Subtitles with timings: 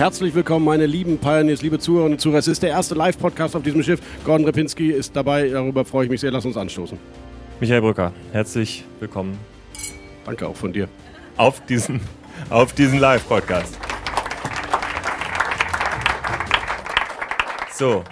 [0.00, 2.38] Herzlich willkommen, meine lieben Pioneers, liebe Zuhörerinnen und Zuhörer.
[2.38, 4.00] Es ist der erste Live-Podcast auf diesem Schiff.
[4.24, 5.50] Gordon Repinski ist dabei.
[5.50, 6.30] Darüber freue ich mich sehr.
[6.30, 6.98] Lass uns anstoßen.
[7.60, 9.36] Michael Brücker, herzlich willkommen.
[10.24, 10.88] Danke auch von dir.
[11.36, 12.00] Auf diesen,
[12.48, 13.78] auf diesen Live-Podcast.
[17.74, 18.02] So.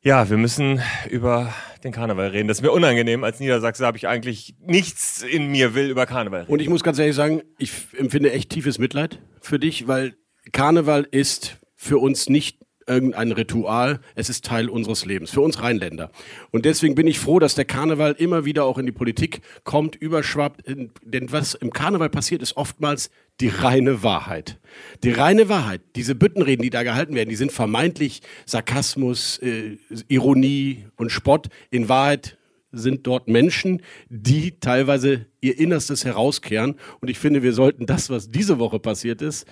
[0.00, 0.80] Ja, wir müssen
[1.10, 1.52] über
[1.84, 2.48] den Karneval reden.
[2.48, 3.24] Das ist mir unangenehm.
[3.24, 6.50] Als Niedersachse habe ich eigentlich nichts in mir will über Karneval reden.
[6.50, 10.14] Und ich muss ganz ehrlich sagen, ich empfinde echt tiefes Mitleid für dich, weil
[10.52, 16.10] Karneval ist für uns nicht irgendein Ritual, es ist Teil unseres Lebens, für uns Rheinländer.
[16.50, 19.94] Und deswegen bin ich froh, dass der Karneval immer wieder auch in die Politik kommt,
[19.94, 24.58] überschwappt, denn was im Karneval passiert, ist oftmals die reine Wahrheit.
[25.04, 29.76] Die reine Wahrheit, diese Büttenreden, die da gehalten werden, die sind vermeintlich Sarkasmus, äh,
[30.08, 31.48] Ironie und Spott.
[31.70, 32.38] In Wahrheit
[32.72, 36.74] sind dort Menschen, die teilweise ihr Innerstes herauskehren.
[37.00, 39.46] Und ich finde, wir sollten das, was diese Woche passiert ist,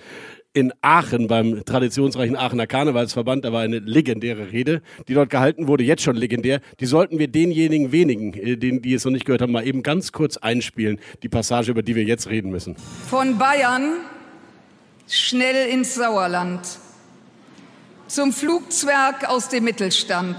[0.53, 3.45] in Aachen beim traditionsreichen Aachener Karnevalsverband.
[3.45, 6.61] Da war eine legendäre Rede, die dort gehalten wurde, jetzt schon legendär.
[6.79, 9.83] Die sollten wir denjenigen wenigen, äh, denen, die es noch nicht gehört haben, mal eben
[9.83, 12.75] ganz kurz einspielen, die Passage, über die wir jetzt reden müssen.
[13.09, 13.97] Von Bayern
[15.07, 16.61] schnell ins Sauerland.
[18.07, 20.37] Zum Flugzwerg aus dem Mittelstand.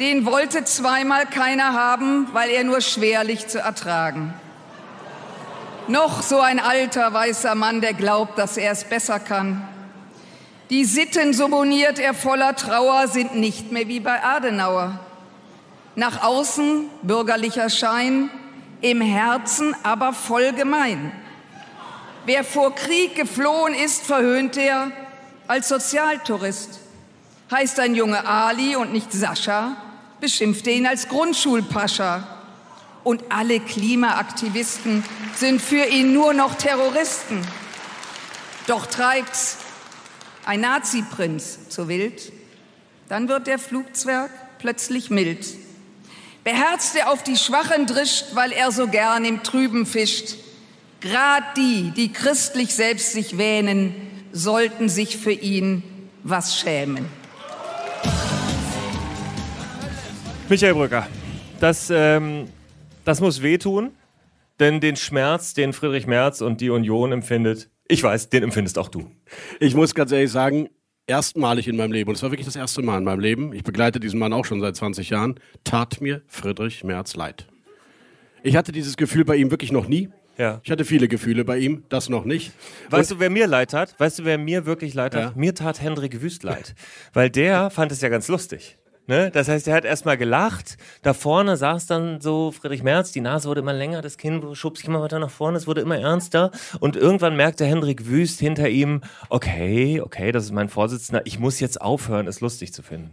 [0.00, 4.34] Den wollte zweimal keiner haben, weil er nur schwerlich zu ertragen.
[5.86, 9.68] Noch so ein alter weißer Mann, der glaubt, dass er es besser kann.
[10.70, 14.98] Die Sitten, so moniert er voller Trauer, sind nicht mehr wie bei Adenauer.
[15.94, 18.30] Nach außen bürgerlicher Schein,
[18.80, 21.12] im Herzen aber voll gemein.
[22.24, 24.90] Wer vor Krieg geflohen ist, verhöhnt er
[25.46, 26.80] als Sozialtourist.
[27.50, 29.76] Heißt ein Junge Ali und nicht Sascha,
[30.18, 32.26] beschimpft er ihn als Grundschulpascha
[33.04, 35.04] und alle Klimaaktivisten
[35.36, 37.40] sind für ihn nur noch Terroristen.
[38.66, 39.58] Doch treibt's
[40.44, 42.32] ein Nazi-Prinz zu wild,
[43.08, 45.46] dann wird der Flugzwerg plötzlich mild.
[46.42, 50.36] Beherzt er auf die Schwachen drischt, weil er so gern im Trüben fischt.
[51.00, 53.94] Grad die, die christlich selbst sich wähnen,
[54.32, 55.82] sollten sich für ihn
[56.22, 57.06] was schämen.
[60.48, 61.06] Michael Brücker,
[61.60, 62.48] das ähm,
[63.04, 63.92] das muss wehtun,
[64.60, 68.88] denn den Schmerz, den Friedrich Merz und die Union empfindet, ich weiß, den empfindest auch
[68.88, 69.10] du.
[69.60, 70.68] Ich muss ganz ehrlich sagen,
[71.06, 73.62] erstmalig in meinem Leben, und es war wirklich das erste Mal in meinem Leben, ich
[73.62, 77.46] begleite diesen Mann auch schon seit 20 Jahren, tat mir Friedrich Merz leid.
[78.42, 80.10] Ich hatte dieses Gefühl bei ihm wirklich noch nie.
[80.36, 80.60] Ja.
[80.64, 82.52] Ich hatte viele Gefühle bei ihm, das noch nicht.
[82.90, 83.98] Weißt und du, wer mir leid hat?
[83.98, 85.22] Weißt du, wer mir wirklich leid hat?
[85.22, 85.32] Ja.
[85.34, 86.74] Mir tat Hendrik Wüst leid.
[87.12, 88.76] Weil der fand es ja ganz lustig.
[89.06, 89.30] Ne?
[89.30, 90.78] Das heißt, er hat erstmal gelacht.
[91.02, 94.78] Da vorne saß dann so Friedrich Merz, die Nase wurde immer länger, das Kinn schob
[94.78, 96.50] sich immer weiter nach vorne, es wurde immer ernster.
[96.80, 101.60] Und irgendwann merkte Hendrik Wüst hinter ihm, okay, okay, das ist mein Vorsitzender, ich muss
[101.60, 103.10] jetzt aufhören, es lustig zu finden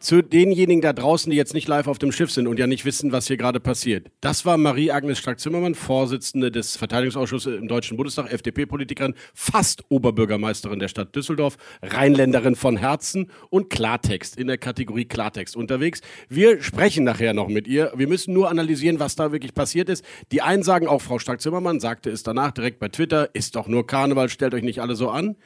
[0.00, 2.84] zu denjenigen da draußen, die jetzt nicht live auf dem Schiff sind und ja nicht
[2.84, 4.08] wissen, was hier gerade passiert.
[4.20, 11.14] Das war Marie-Agnes Strack-Zimmermann, Vorsitzende des Verteidigungsausschusses im Deutschen Bundestag, FDP-Politikerin, fast Oberbürgermeisterin der Stadt
[11.14, 16.00] Düsseldorf, Rheinländerin von Herzen und Klartext in der Kategorie Klartext unterwegs.
[16.28, 17.92] Wir sprechen nachher noch mit ihr.
[17.96, 20.04] Wir müssen nur analysieren, was da wirklich passiert ist.
[20.32, 23.86] Die einen sagen, auch Frau Strack-Zimmermann sagte es danach direkt bei Twitter, ist doch nur
[23.86, 25.36] Karneval, stellt euch nicht alle so an.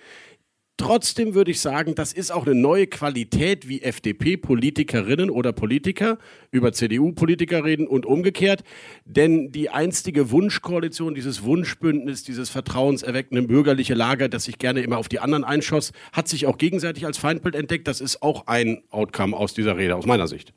[0.78, 6.19] Trotzdem würde ich sagen, das ist auch eine neue Qualität, wie FDP-Politikerinnen oder Politiker
[6.50, 8.65] über CDU-Politiker reden und umgekehrt.
[9.05, 15.09] Denn die einstige Wunschkoalition, dieses Wunschbündnis, dieses vertrauenserweckende bürgerliche Lager, das sich gerne immer auf
[15.09, 17.86] die anderen einschoss, hat sich auch gegenseitig als Feindbild entdeckt.
[17.86, 20.54] Das ist auch ein Outcome aus dieser Rede, aus meiner Sicht.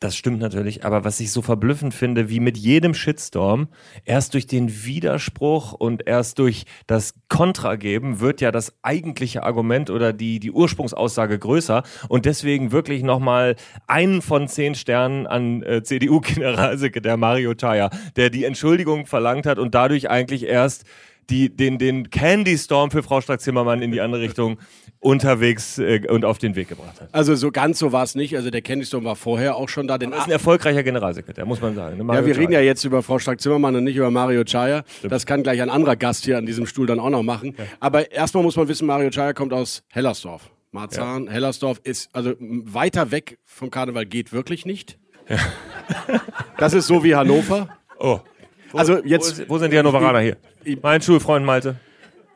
[0.00, 3.66] Das stimmt natürlich, aber was ich so verblüffend finde, wie mit jedem Shitstorm,
[4.04, 9.90] erst durch den Widerspruch und erst durch das Kontra geben, wird ja das eigentliche Argument
[9.90, 11.82] oder die, die Ursprungsaussage größer.
[12.08, 13.56] Und deswegen wirklich nochmal
[13.88, 19.74] einen von zehn Sternen an äh, CDU-Generalsekretär Mario Chaya, der die Entschuldigung verlangt hat und
[19.74, 20.84] dadurch eigentlich erst
[21.30, 24.58] die, den, den Candy Storm für Frau Strack-Zimmermann in die andere Richtung
[25.00, 27.08] unterwegs äh, und auf den Weg gebracht hat.
[27.12, 28.36] Also so ganz so war es nicht.
[28.36, 29.98] Also der Candy Storm war vorher auch schon da.
[29.98, 31.98] Das ist ein erfolgreicher Generalsekretär, muss man sagen.
[31.98, 32.14] Ne?
[32.14, 32.40] Ja, wir Chaya.
[32.40, 34.84] reden ja jetzt über Frau Strack-Zimmermann und nicht über Mario Chaya.
[35.02, 37.54] Das kann gleich ein anderer Gast hier an diesem Stuhl dann auch noch machen.
[37.56, 37.64] Ja.
[37.80, 40.50] Aber erstmal muss man wissen, Mario Chaya kommt aus Hellersdorf.
[40.70, 41.32] Marzahn, ja.
[41.32, 44.98] Hellersdorf ist, also weiter weg vom Karneval geht wirklich nicht.
[45.28, 45.38] Ja.
[46.58, 47.68] Das ist so wie Hannover.
[47.98, 48.20] Oh.
[48.70, 50.36] Wo, also jetzt, wo, sind die Hannoveraner hier?
[50.82, 51.76] Mein Schulfreund Malte.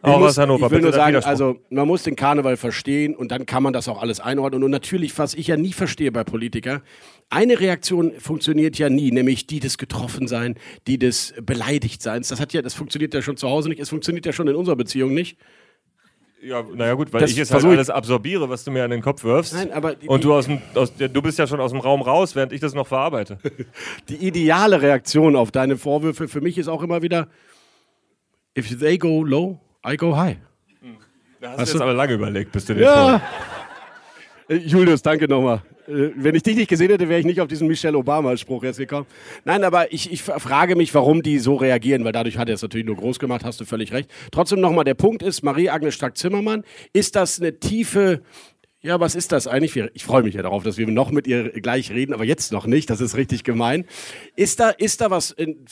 [0.03, 0.67] Auch muss, aus Hannover.
[0.67, 3.87] Ich will nur sagen, also man muss den Karneval verstehen und dann kann man das
[3.87, 4.65] auch alles einordnen.
[4.65, 6.83] Und natürlich, was ich ja nie verstehe bei Politikern,
[7.31, 10.57] eine Reaktion funktioniert ja nie, nämlich die des Getroffensein,
[10.89, 12.29] die des Beleidigtseins.
[12.29, 14.57] Das hat ja, das funktioniert ja schon zu Hause nicht, es funktioniert ja schon in
[14.57, 15.39] unserer Beziehung nicht.
[16.43, 19.01] Ja, naja gut, weil das ich jetzt halt alles absorbiere, was du mir an den
[19.01, 19.55] Kopf wirfst.
[19.55, 22.03] Nein, aber die, und du aus dem, aus, du bist ja schon aus dem Raum
[22.03, 23.39] raus, während ich das noch verarbeite.
[24.09, 27.29] Die ideale Reaktion auf deine Vorwürfe für mich ist auch immer wieder,
[28.59, 30.37] if they go low, I go high.
[31.41, 33.21] Da hast, hast du jetzt aber lange überlegt, bis du den Ja.
[34.49, 35.63] Vor Julius, danke nochmal.
[35.89, 38.79] Äh, wenn ich dich nicht gesehen hätte, wäre ich nicht auf diesen Michelle Obama-Spruch jetzt
[38.79, 39.07] gekommen.
[39.45, 42.63] Nein, aber ich, ich frage mich, warum die so reagieren, weil dadurch hat er es
[42.63, 44.11] natürlich nur groß gemacht, hast du völlig recht.
[44.31, 48.23] Trotzdem nochmal, der Punkt ist, Marie-Agnes Strack-Zimmermann, ist das eine tiefe
[48.83, 49.77] ja, was ist das eigentlich?
[49.95, 52.67] Ich freue mich ja darauf, dass wir noch mit ihr gleich reden, aber jetzt noch
[52.67, 52.91] nicht.
[52.91, 53.85] Das ist richtig gemein.
[54.35, 55.65] Ist da, ist da was in,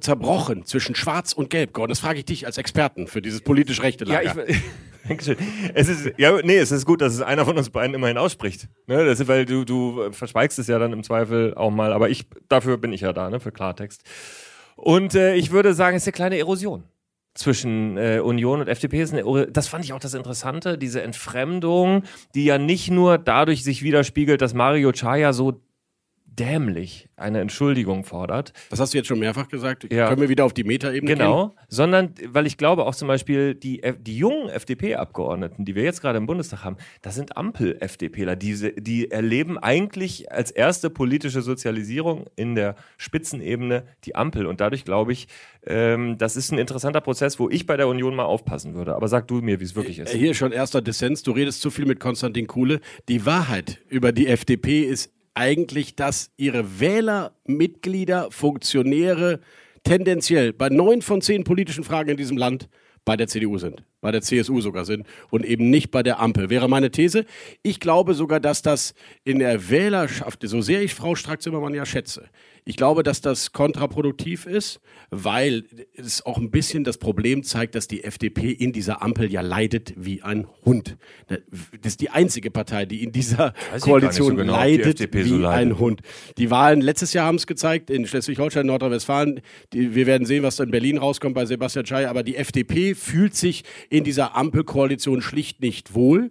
[0.00, 1.90] zerbrochen zwischen Schwarz und Gelb, Gordon?
[1.90, 4.36] Das frage ich dich als Experten für dieses politisch rechte Lager.
[4.36, 4.60] Ja, ich,
[5.08, 5.36] Dankeschön.
[5.72, 8.68] Es ist, ja, nee, es ist gut, dass es einer von uns beiden immerhin ausspricht.
[8.86, 9.02] Ne?
[9.06, 11.94] Das ist, weil du, du verschweigst es ja dann im Zweifel auch mal.
[11.94, 14.02] Aber ich, dafür bin ich ja da, ne, für Klartext.
[14.76, 16.84] Und äh, ich würde sagen, es ist eine kleine Erosion
[17.38, 19.00] zwischen äh, Union und FDP.
[19.00, 22.02] Ist eine, das fand ich auch das Interessante, diese Entfremdung,
[22.34, 25.60] die ja nicht nur dadurch sich widerspiegelt, dass Mario Chaya so
[26.38, 28.52] dämlich eine Entschuldigung fordert.
[28.70, 29.92] Das hast du jetzt schon mehrfach gesagt.
[29.92, 30.08] Ja.
[30.08, 31.50] Können wir wieder auf die Metaebene genau, gehen?
[31.50, 36.00] Genau, sondern weil ich glaube auch zum Beispiel die, die jungen FDP-Abgeordneten, die wir jetzt
[36.00, 38.36] gerade im Bundestag haben, das sind Ampel-FDPler.
[38.36, 44.46] Die, die erleben eigentlich als erste politische Sozialisierung in der Spitzenebene die Ampel.
[44.46, 45.28] Und dadurch glaube ich,
[45.66, 48.94] ähm, das ist ein interessanter Prozess, wo ich bei der Union mal aufpassen würde.
[48.94, 50.12] Aber sag du mir, wie es wirklich ist.
[50.12, 51.22] Hier schon erster Dissens.
[51.22, 52.80] Du redest zu viel mit Konstantin Kuhle.
[53.08, 59.38] Die Wahrheit über die FDP ist eigentlich, dass ihre Wähler, Mitglieder, Funktionäre
[59.84, 62.68] tendenziell bei neun von zehn politischen Fragen in diesem Land
[63.04, 66.50] bei der CDU sind, bei der CSU sogar sind und eben nicht bei der Ampel.
[66.50, 67.24] Wäre meine These.
[67.62, 68.94] Ich glaube sogar, dass das
[69.24, 72.28] in der Wählerschaft, so sehr ich Frau Strack-Zimmermann ja schätze,
[72.68, 77.88] ich glaube, dass das kontraproduktiv ist, weil es auch ein bisschen das Problem zeigt, dass
[77.88, 80.98] die FDP in dieser Ampel ja leidet wie ein Hund.
[81.28, 81.38] Das
[81.82, 86.02] ist die einzige Partei, die in dieser Koalition so genau, leidet wie so ein Hund.
[86.36, 89.40] Die Wahlen letztes Jahr haben es gezeigt, in Schleswig-Holstein, Nordrhein-Westfalen.
[89.72, 92.06] Wir werden sehen, was da in Berlin rauskommt bei Sebastian Schei.
[92.06, 96.30] Aber die FDP fühlt sich in dieser Ampelkoalition schlicht nicht wohl.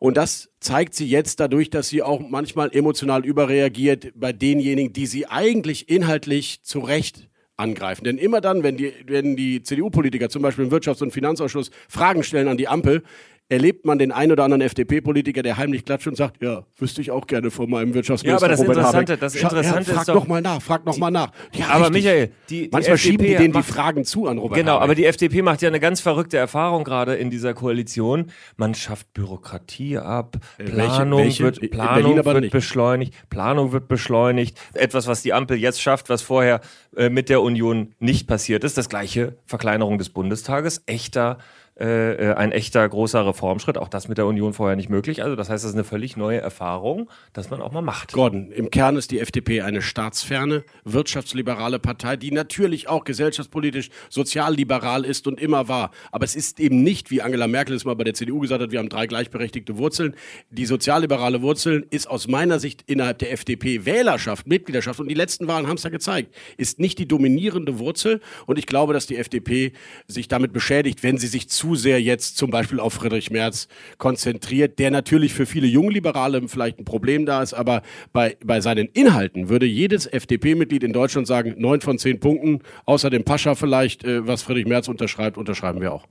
[0.00, 5.06] Und das zeigt sie jetzt dadurch, dass sie auch manchmal emotional überreagiert bei denjenigen, die
[5.06, 8.04] sie eigentlich inhaltlich zu Recht angreifen.
[8.04, 12.22] Denn immer dann, wenn die, wenn die CDU-Politiker zum Beispiel im Wirtschafts- und Finanzausschuss Fragen
[12.22, 13.02] stellen an die Ampel,
[13.50, 17.10] erlebt man den einen oder anderen FDP-Politiker, der heimlich klatscht und sagt, ja, wüsste ich
[17.10, 19.20] auch gerne von meinem Wirtschaftsminister Ja, aber das Robert Interessante, Habeck.
[19.20, 21.32] das Interessante ja, frag ist doch, noch mal nach, frag noch mal nach.
[21.52, 22.04] Ja, aber richtig.
[22.04, 24.84] Michael, die, die manchmal FDP schieben die denen die Fragen zu an Robert Genau, Habeck.
[24.84, 28.30] aber die FDP macht ja eine ganz verrückte Erfahrung gerade in dieser Koalition.
[28.56, 31.60] Man schafft Bürokratie ab, äh, Planung welche, welche?
[31.62, 32.52] wird, Planung wird nicht.
[32.52, 34.56] beschleunigt, Planung wird beschleunigt.
[34.74, 36.60] Etwas, was die Ampel jetzt schafft, was vorher
[36.96, 38.78] äh, mit der Union nicht passiert ist.
[38.78, 41.38] Das gleiche Verkleinerung des Bundestages, echter
[41.80, 43.78] äh, äh, ein echter großer Reformschritt.
[43.78, 45.22] Auch das mit der Union vorher nicht möglich.
[45.22, 48.12] Also das heißt, das ist eine völlig neue Erfahrung, dass man auch mal macht.
[48.12, 55.06] Gordon, im Kern ist die FDP eine staatsferne, wirtschaftsliberale Partei, die natürlich auch gesellschaftspolitisch sozialliberal
[55.06, 55.90] ist und immer war.
[56.12, 58.72] Aber es ist eben nicht, wie Angela Merkel es mal bei der CDU gesagt hat,
[58.72, 60.14] wir haben drei gleichberechtigte Wurzeln.
[60.50, 65.48] Die sozialliberale Wurzel ist aus meiner Sicht innerhalb der FDP Wählerschaft, Mitgliedschaft und die letzten
[65.48, 68.20] Wahlen haben es ja gezeigt, ist nicht die dominierende Wurzel.
[68.44, 69.72] Und ich glaube, dass die FDP
[70.06, 74.78] sich damit beschädigt, wenn sie sich zu sehr jetzt zum Beispiel auf Friedrich Merz konzentriert,
[74.78, 79.48] der natürlich für viele Jungliberale vielleicht ein Problem da ist, aber bei, bei seinen Inhalten
[79.48, 84.26] würde jedes FDP-Mitglied in Deutschland sagen, neun von zehn Punkten, außer dem Pascha vielleicht, äh,
[84.26, 86.06] was Friedrich Merz unterschreibt, unterschreiben wir auch.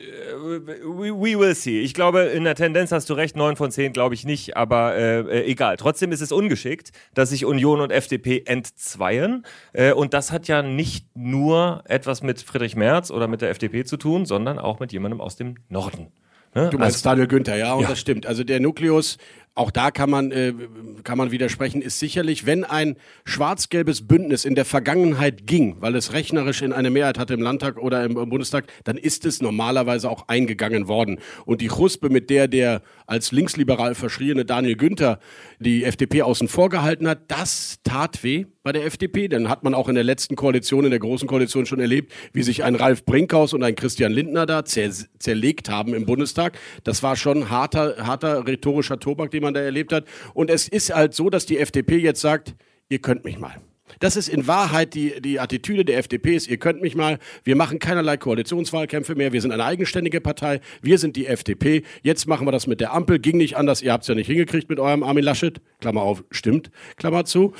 [0.00, 1.80] We, we, will see.
[1.80, 4.94] Ich glaube, in der Tendenz hast du recht, neun von zehn glaube ich nicht, aber
[4.96, 5.76] äh, äh, egal.
[5.76, 9.44] Trotzdem ist es ungeschickt, dass sich Union und FDP entzweien.
[9.72, 13.84] Äh, und das hat ja nicht nur etwas mit Friedrich Merz oder mit der FDP
[13.84, 16.12] zu tun, sondern auch mit jemandem aus dem Norden.
[16.54, 16.68] Ne?
[16.70, 17.88] Du meinst also, Daniel Günther, ja, und ja.
[17.88, 18.26] das stimmt.
[18.26, 19.18] Also der Nukleus
[19.54, 20.54] auch da kann man, äh,
[21.02, 26.12] kann man widersprechen, ist sicherlich, wenn ein schwarz-gelbes Bündnis in der Vergangenheit ging, weil es
[26.12, 30.08] rechnerisch in eine Mehrheit hatte im Landtag oder im, im Bundestag, dann ist es normalerweise
[30.08, 31.18] auch eingegangen worden.
[31.46, 35.18] Und die Chuspe, mit der der als linksliberal verschriene Daniel Günther
[35.58, 39.28] die FDP außen vor gehalten hat, das tat weh bei der FDP.
[39.28, 42.42] Dann hat man auch in der letzten Koalition, in der großen Koalition schon erlebt, wie
[42.42, 46.58] sich ein Ralf Brinkhaus und ein Christian Lindner da zer zerlegt haben im Bundestag.
[46.84, 50.04] Das war schon harter, harter rhetorischer Tobak, den man da erlebt hat.
[50.34, 52.54] Und es ist halt so, dass die FDP jetzt sagt,
[52.88, 53.60] ihr könnt mich mal.
[53.98, 57.56] Das ist in Wahrheit die, die Attitüde der FDP ist, ihr könnt mich mal, wir
[57.56, 62.46] machen keinerlei Koalitionswahlkämpfe mehr, wir sind eine eigenständige Partei, wir sind die FDP, jetzt machen
[62.46, 64.78] wir das mit der Ampel, ging nicht anders, ihr habt es ja nicht hingekriegt mit
[64.78, 67.52] eurem Armin Laschet, Klammer auf, stimmt, Klammer zu.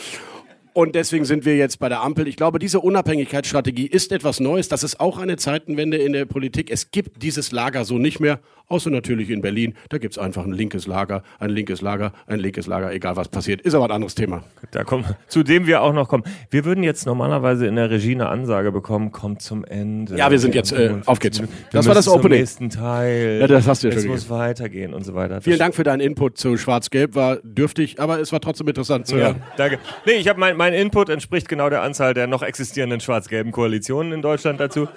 [0.72, 2.28] Und deswegen sind wir jetzt bei der Ampel.
[2.28, 4.68] Ich glaube, diese Unabhängigkeitsstrategie ist etwas Neues.
[4.68, 6.70] Das ist auch eine Zeitenwende in der Politik.
[6.70, 9.74] Es gibt dieses Lager so nicht mehr, außer natürlich in Berlin.
[9.88, 13.28] Da gibt es einfach ein linkes Lager, ein linkes Lager, ein linkes Lager, egal was
[13.28, 13.60] passiert.
[13.62, 14.44] Ist aber ein anderes Thema.
[14.70, 16.22] Da kommen, zu dem wir auch noch kommen.
[16.50, 20.16] Wir würden jetzt normalerweise in der Regie eine Ansage bekommen, kommt zum Ende.
[20.16, 21.42] Ja, wir sind jetzt, äh, auf geht's.
[21.72, 22.38] Das war das zum Opening.
[22.38, 23.38] nächsten Teil.
[23.40, 25.40] Ja, das hast du ja Es schon muss weitergehen und so weiter.
[25.40, 27.16] Vielen Dank für deinen Input zu Schwarz-Gelb.
[27.16, 29.42] War dürftig, aber es war trotzdem interessant zu Ja, hören.
[29.56, 29.78] danke.
[30.06, 34.12] Nee, ich habe mein, mein Input entspricht genau der Anzahl der noch existierenden schwarz-gelben Koalitionen
[34.12, 34.88] in Deutschland dazu.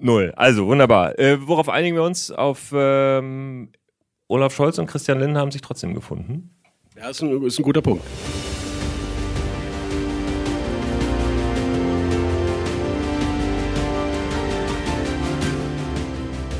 [0.00, 0.32] Null.
[0.34, 1.16] Also, wunderbar.
[1.16, 2.32] Äh, worauf einigen wir uns?
[2.32, 3.70] Auf ähm,
[4.26, 6.56] Olaf Scholz und Christian Lindner haben sich trotzdem gefunden.
[6.96, 8.02] Ja, ist ein, ist ein guter Punkt.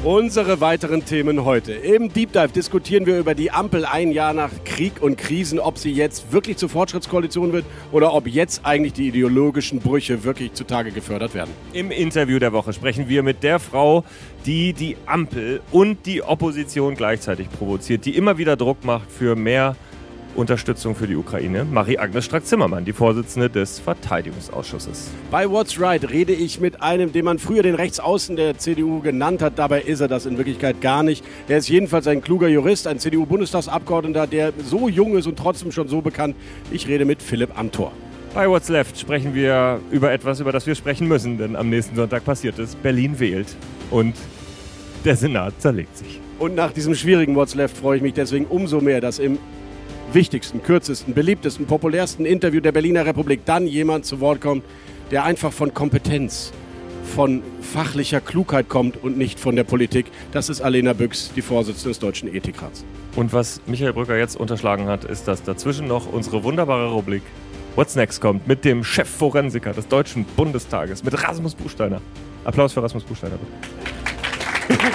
[0.08, 1.74] Unsere weiteren Themen heute.
[1.74, 5.76] Im Deep Dive diskutieren wir über die Ampel ein Jahr nach Krieg und Krisen, ob
[5.76, 10.92] sie jetzt wirklich zur Fortschrittskoalition wird oder ob jetzt eigentlich die ideologischen Brüche wirklich zutage
[10.92, 11.50] gefördert werden.
[11.74, 14.02] Im Interview der Woche sprechen wir mit der Frau,
[14.46, 19.76] die die Ampel und die Opposition gleichzeitig provoziert, die immer wieder Druck macht für mehr
[20.38, 21.64] Unterstützung für die Ukraine.
[21.64, 25.11] Marie-Agnes Strack-Zimmermann, die Vorsitzende des Verteidigungsausschusses.
[25.33, 29.42] Bei What's Right rede ich mit einem, den man früher den Rechtsaußen der CDU genannt
[29.42, 29.59] hat.
[29.59, 31.25] Dabei ist er das in Wirklichkeit gar nicht.
[31.49, 35.88] Der ist jedenfalls ein kluger Jurist, ein CDU-Bundestagsabgeordneter, der so jung ist und trotzdem schon
[35.88, 36.37] so bekannt.
[36.71, 37.92] Ich rede mit Philipp Amthor.
[38.33, 41.97] Bei What's Left sprechen wir über etwas, über das wir sprechen müssen, denn am nächsten
[41.97, 42.76] Sonntag passiert es.
[42.76, 43.49] Berlin wählt
[43.90, 44.14] und
[45.04, 46.21] der Senat zerlegt sich.
[46.38, 49.38] Und nach diesem schwierigen What's Left freue ich mich deswegen umso mehr, dass im
[50.12, 54.64] wichtigsten, kürzesten, beliebtesten, populärsten Interview der Berliner Republik dann jemand zu Wort kommt,
[55.10, 56.52] der einfach von Kompetenz,
[57.14, 60.06] von fachlicher Klugheit kommt und nicht von der Politik.
[60.32, 62.84] Das ist Alena Büchs, die Vorsitzende des Deutschen Ethikrats.
[63.16, 67.22] Und was Michael Brücker jetzt unterschlagen hat, ist, dass dazwischen noch unsere wunderbare Rubrik
[67.76, 72.00] What's Next kommt mit dem Chefforensiker des Deutschen Bundestages, mit Rasmus Buchsteiner.
[72.44, 74.88] Applaus für Rasmus Buchsteiner, bitte.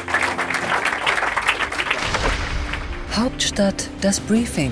[3.16, 4.72] Hauptstadt das Briefing